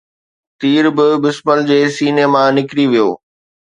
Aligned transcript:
تير 0.59 0.85
به 0.95 1.07
بسمل 1.23 1.59
جي 1.69 1.79
سيني 1.95 2.25
مان 2.33 2.47
نڪري 2.57 2.85
ويو 2.91 3.09